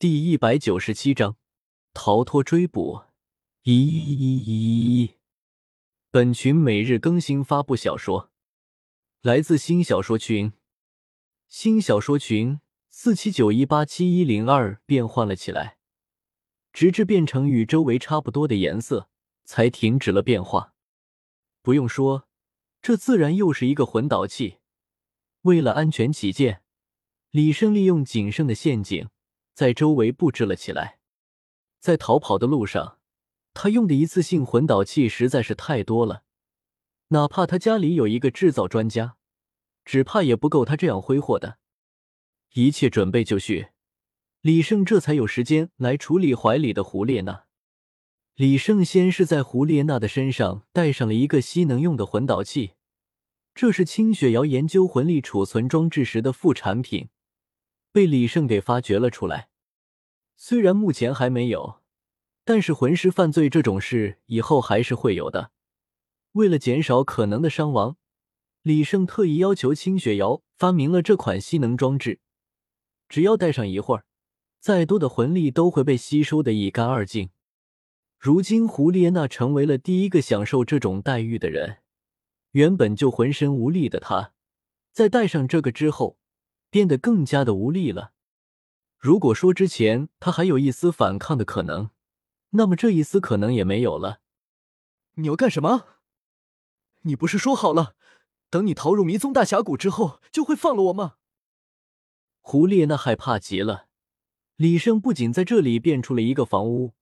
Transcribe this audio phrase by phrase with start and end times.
[0.00, 1.36] 第一百九十七章
[1.92, 3.02] 逃脱追捕。
[3.64, 5.16] 一一一一一。
[6.10, 8.30] 本群每日更新发布小说，
[9.20, 10.54] 来自新小说群。
[11.48, 15.76] 新小说群四七九一八七一零二变换了起来，
[16.72, 19.10] 直至变成与周围差不多的颜色，
[19.44, 20.72] 才停止了变化。
[21.60, 22.26] 不用说，
[22.80, 24.60] 这自然又是一个魂导器。
[25.42, 26.62] 为了安全起见，
[27.30, 29.10] 李胜利用仅剩的陷阱
[29.60, 31.00] 在周围布置了起来。
[31.80, 32.96] 在逃跑的路上，
[33.52, 36.22] 他用的一次性魂导器实在是太多了，
[37.08, 39.18] 哪怕他家里有一个制造专家，
[39.84, 41.58] 只怕也不够他这样挥霍的。
[42.54, 43.68] 一切准备就绪，
[44.40, 47.44] 李胜这才有时间来处理怀里的胡列娜。
[48.36, 52.72] 李胜先是在胡列娜的身上带上了一个吸能用的魂导器。
[53.54, 57.10] 这是清雪瑶研究魂力储存装置时的副产品，
[57.92, 59.49] 被李胜给发掘了出来。
[60.42, 61.82] 虽然目前还没有，
[62.46, 65.50] 但是魂师犯罪这种事以后还是会有的。
[66.32, 67.98] 为了减少可能的伤亡，
[68.62, 72.20] 李胜特意要求清雪瑶发明了这款吸能装置。
[73.06, 74.06] 只要戴上一会儿，
[74.58, 77.28] 再多的魂力都会被吸收的一干二净。
[78.18, 81.80] 如今胡列娜成为了第一个享受这种待遇的人。
[82.52, 84.32] 原本就浑身无力的她，
[84.90, 86.16] 在戴上这个之后，
[86.70, 88.14] 变得更加的无力了。
[89.00, 91.88] 如果说之前他还有一丝反抗的可能，
[92.50, 94.20] 那么这一丝可能也没有了。
[95.14, 95.86] 你要干什么？
[97.04, 97.94] 你不是说好了，
[98.50, 101.14] 等你逃入迷踪大峡谷之后，就会放了我吗？
[102.40, 103.86] 胡列娜害怕极了。
[104.56, 106.92] 李胜不仅在这里变出了一个房屋，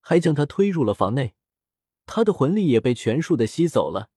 [0.00, 1.34] 还将他推入了房内，
[2.06, 4.08] 他的魂力也被全数的吸走了。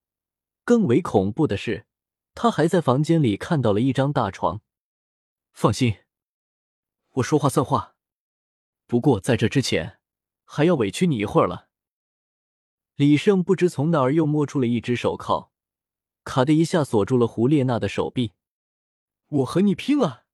[0.63, 1.85] 更为恐怖的是，
[2.33, 4.61] 他还在房间里看到了一张大床。
[5.51, 5.97] 放心，
[7.15, 7.95] 我说话算话。
[8.87, 9.99] 不过在这之前，
[10.43, 11.69] 还要委屈你一会儿了。
[12.95, 15.51] 李胜不知从哪儿又摸出了一只手铐，
[16.23, 18.33] 卡的一下锁住了胡列娜的手臂。
[19.27, 20.25] 我和你拼了！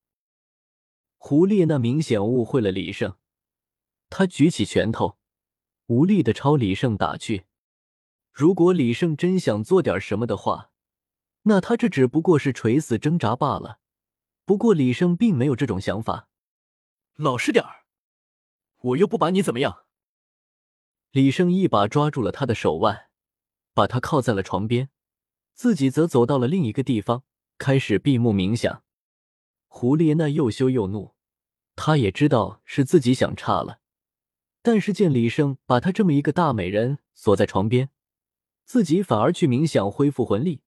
[1.17, 3.16] 胡列娜明显误会了李胜，
[4.09, 5.17] 他举起拳头，
[5.85, 7.45] 无力的朝李胜打去。
[8.31, 10.72] 如果李胜真想做点什么的话，
[11.44, 13.79] 那他这只不过是垂死挣扎罢了。
[14.45, 16.27] 不过李胜并没有这种想法，
[17.21, 17.85] 老实点儿，
[18.77, 19.85] 我又不把你怎么样。
[21.11, 23.11] 李胜一把抓住了他的手腕，
[23.75, 24.89] 把他靠在了床边，
[25.53, 27.23] 自己则走到了另一个地方，
[27.59, 28.83] 开始闭目冥想。
[29.67, 31.13] 胡列娜又羞又怒，
[31.75, 33.81] 她也知道是自己想差了，
[34.63, 37.91] 但是见李胜把她这么一个大美人锁在床边。
[38.65, 40.63] 自己反而去冥想恢复魂力，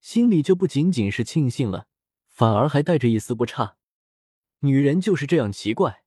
[0.00, 1.86] 心里就不仅仅是庆幸了，
[2.26, 3.76] 反而还带着一丝不差。
[4.66, 6.02] 女人就是这样奇怪，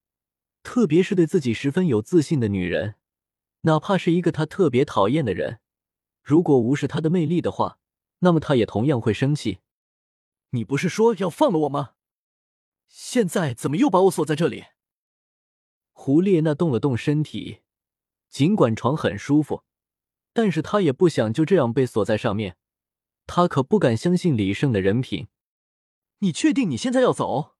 [0.64, 2.96] 特别是对自己十分有自信的女人，
[3.62, 5.62] 哪怕是一个她特别讨厌的人，
[6.22, 7.80] 如果无视她的魅力的话，
[8.20, 9.60] 那么她也同样会生气。
[10.50, 11.92] 你不是说要放了我吗？
[12.88, 14.66] 现在怎么又把我锁在这里？
[15.94, 17.60] 胡列娜动了动身体，
[18.30, 19.64] 尽管床很舒服。
[20.34, 22.58] 但是她也不想就这样被锁在上面，
[23.26, 25.28] 她可不敢相信李胜的人品。
[26.20, 27.56] 你确定你现在要走？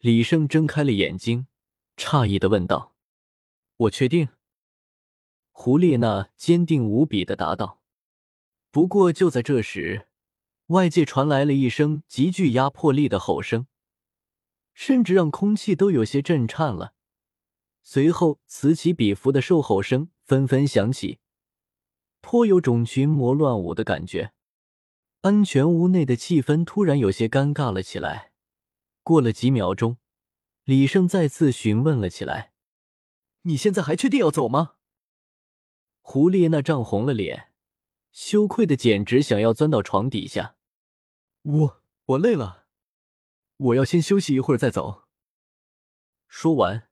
[0.00, 1.46] 李胜睁开了眼睛，
[1.98, 2.94] 诧异的问道
[3.76, 4.28] ：“我确定。”
[5.52, 7.82] 胡列娜坚定无比的答道。
[8.70, 10.08] 不过就在这时，
[10.68, 13.66] 外界传来了一声极具压迫力的吼声，
[14.72, 16.94] 甚至让空气都有些震颤了。
[17.82, 21.18] 随后，此起彼伏的兽吼声纷纷响起。
[22.22, 24.32] 颇有种群魔乱舞的感觉，
[25.20, 28.29] 安全屋内的气氛突然有些尴尬了起来。
[29.02, 29.98] 过了几秒钟，
[30.64, 32.52] 李胜再次询问了起来
[33.42, 34.74] ：“你现在还确定要走吗？”
[36.02, 37.52] 胡列娜涨红了脸，
[38.12, 40.56] 羞愧的简直想要钻到床底下。
[41.42, 42.66] 我我累了，
[43.56, 45.04] 我要先休息一会儿再走。
[46.26, 46.88] 说完，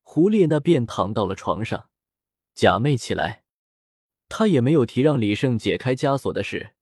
[0.00, 1.88] 胡列娜便躺到了床上，
[2.54, 3.44] 假寐起来。
[4.28, 6.74] 他也没有提让李胜解开枷锁的事，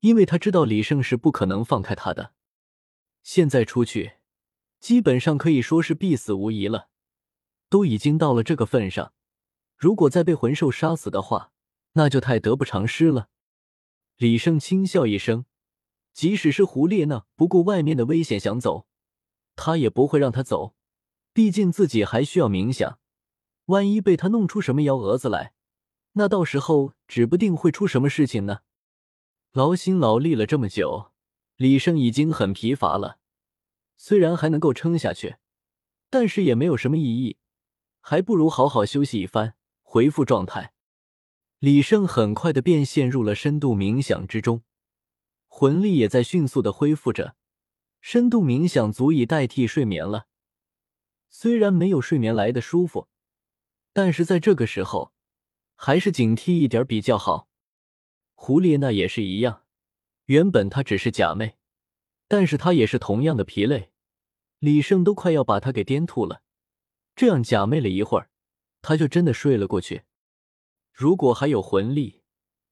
[0.00, 2.34] 因为他知道李胜是不可能放开他的。
[3.30, 4.12] 现在出去，
[4.80, 6.88] 基本上可以说是必死无疑了。
[7.68, 9.12] 都已经到了这个份上，
[9.76, 11.52] 如果再被魂兽杀死的话，
[11.92, 13.28] 那就太得不偿失了。
[14.16, 15.44] 李胜轻笑一声，
[16.14, 18.86] 即使是胡列娜不顾外面的危险想走，
[19.54, 20.74] 他也不会让他走，
[21.34, 22.98] 毕竟自己还需要冥想，
[23.66, 25.52] 万一被他弄出什么幺蛾子来。
[26.12, 28.60] 那到时候指不定会出什么事情呢。
[29.52, 31.12] 劳心劳力了这么久，
[31.58, 33.18] 李胜已经很疲乏了。
[33.96, 35.38] 虽然还能够撑下去，
[36.08, 37.36] 但是也没有什么意义，
[38.00, 40.72] 还不如好好休息一番，恢复状态。
[41.58, 44.62] 李胜很快的便陷入了深度冥想之中，
[45.48, 47.34] 魂力也在迅速的恢复着。
[48.00, 50.28] 深度冥想足以代替睡眠了，
[51.28, 53.08] 虽然没有睡眠来的舒服，
[53.92, 55.12] 但是在这个时候，
[55.74, 57.48] 还是警惕一点比较好。
[58.36, 59.64] 胡列娜也是一样，
[60.28, 61.54] 原本她只是假寐，
[62.26, 63.90] 但是她也是同样的疲累。
[64.58, 66.42] 李胜都快要把她给颠吐了，
[67.14, 68.30] 这样假寐了一会儿，
[68.82, 70.02] 他就真的睡了过去。
[70.92, 72.22] 如果还有魂力，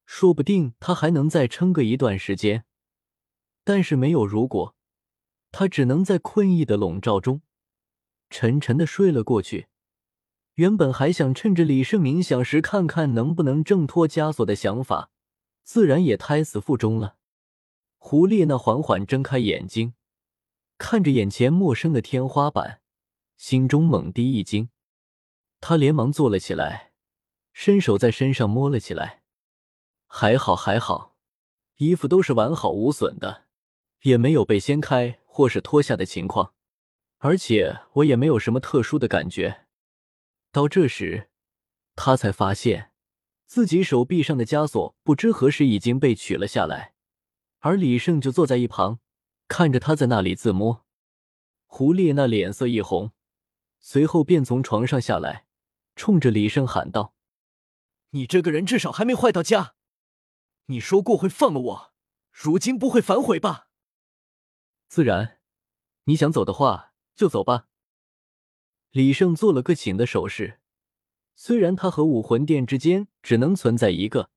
[0.05, 2.65] 说不定他还能再撑个一段时间。
[3.65, 4.77] 但是没有如果，
[5.51, 7.41] 他只能在困意的笼罩中
[8.29, 9.69] 沉沉的睡了过去。
[10.55, 15.11] 原本还想趁着李胜冥想时看看能不能挣脱枷锁的想法，
[15.65, 17.17] 自然也胎死腹中了。
[18.09, 19.95] 胡列娜缓缓睁开眼睛，
[20.79, 22.81] 看着眼前陌生的天花板，
[23.37, 24.69] 心中猛地一惊，
[25.61, 26.93] 他连忙坐了起来。
[27.53, 29.25] 伸手在身上摸了起来，
[30.07, 31.17] 还好还好，
[31.79, 33.47] 衣服都是完好无损的，
[34.03, 36.55] 也没有被掀开或是脱下的情况，
[37.19, 39.67] 而且我也没有什么特殊的感觉。
[40.53, 41.29] 到这时，
[41.97, 42.93] 他才发现
[43.47, 46.93] 自己手臂上的枷锁不知何时已经被取了下来，
[47.67, 49.01] 而李胜就坐在一旁，
[49.49, 50.87] 看着他在那里自摸。
[51.65, 53.11] 胡列娜脸色一红，
[53.81, 55.49] 随后便从床上下来，
[55.97, 57.17] 冲着李胜喊道。
[58.11, 59.75] 你这个人至少还没坏到家，
[60.67, 61.93] 你说过会放了我，
[62.31, 63.67] 如今不会反悔吧？
[64.87, 65.41] 自然，
[66.05, 67.67] 你想走的话就走吧。
[68.93, 70.61] 李胜做了个请的手势。
[71.35, 74.31] 虽然他和武魂殿之间只能存在一个，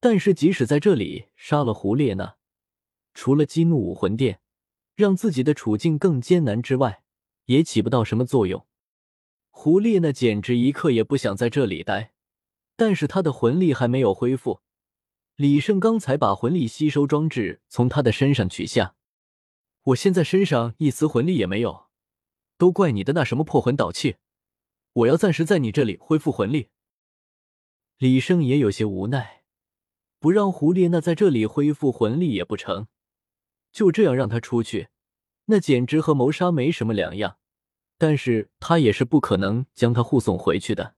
[0.00, 2.36] 但是即使在这里杀了胡列娜，
[3.14, 4.40] 除了激怒武魂殿，
[4.94, 7.02] 让自己的处境更艰难之外，
[7.46, 8.66] 也起不到什么作用。
[9.50, 12.12] 胡列娜简直一刻也不想在这里待。
[12.74, 14.60] 但是他的魂力还没有恢复，
[15.36, 18.96] 李胜刚才把魂力吸收装置从他的身上取下，
[19.82, 21.88] 我现在身上一丝魂力也没有，
[22.56, 24.16] 都怪你的那什么破魂导器，
[24.94, 26.70] 我要暂时在你这里恢复魂力。
[27.98, 29.44] 李胜也有些无奈，
[30.18, 32.88] 不让胡列娜在这里恢复魂力也不成，
[33.72, 34.88] 就这样让他出去，
[35.46, 37.38] 那简直和谋杀没什么两样。
[37.98, 40.96] 但是他也是不可能将他护送回去的。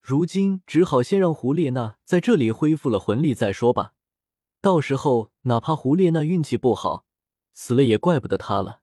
[0.00, 3.94] 如今只好先让胡列娜在这里恢复了魂力再说吧。
[4.60, 7.06] 到时候哪怕胡列娜运气不好，
[7.54, 8.79] 死了也怪不得他了。